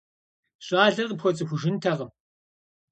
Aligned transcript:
Щӏалэр 0.65 1.05
къыпхуэцӀыхужынтэкъым. 1.09 2.11